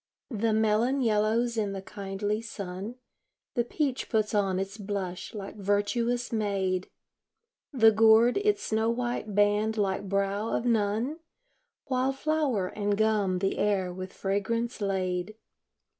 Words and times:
The 0.31 0.51
melon 0.51 1.01
yellows 1.01 1.57
in 1.57 1.73
the 1.73 1.81
kindly 1.83 2.41
sun, 2.41 2.95
The 3.53 3.63
peach 3.63 4.09
puts 4.09 4.33
on 4.33 4.57
its 4.57 4.75
blush 4.79 5.35
like 5.35 5.57
virtuous 5.57 6.31
maid, 6.33 6.89
The 7.71 7.91
gourd 7.91 8.37
its 8.37 8.63
snow 8.63 8.89
white 8.89 9.35
band 9.35 9.77
like 9.77 10.09
brow 10.09 10.55
of 10.55 10.65
nun, 10.65 11.19
While 11.85 12.13
flower 12.13 12.69
and 12.69 12.97
gum 12.97 13.37
the 13.37 13.59
air 13.59 13.93
with 13.93 14.11
fragrance 14.11 14.81
lade. 14.81 15.35